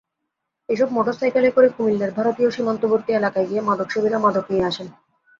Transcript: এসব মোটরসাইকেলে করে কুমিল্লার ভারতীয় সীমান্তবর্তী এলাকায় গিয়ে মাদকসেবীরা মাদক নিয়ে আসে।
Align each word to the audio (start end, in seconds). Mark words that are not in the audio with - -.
এসব 0.69 0.87
মোটরসাইকেলে 0.91 1.49
করে 1.51 1.67
কুমিল্লার 1.69 2.11
ভারতীয় 2.11 2.49
সীমান্তবর্তী 2.51 3.11
এলাকায় 3.13 3.47
গিয়ে 3.49 3.61
মাদকসেবীরা 3.61 4.17
মাদক 4.19 4.45
নিয়ে 4.51 4.67
আসে। 4.69 4.83